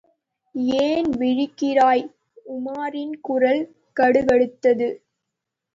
[0.79, 2.03] ஏன் விழிக்கிறாய்?
[2.49, 3.63] உமாரின் குரல்
[3.99, 4.89] கடுகடுத்தது.